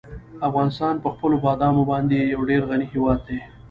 افغانستان 0.47 0.93
په 1.03 1.09
خپلو 1.13 1.35
بادامو 1.45 1.83
باندې 1.91 2.17
یو 2.33 2.41
ډېر 2.49 2.61
غني 2.69 2.87
هېواد 2.93 3.19
دی. 3.27 3.39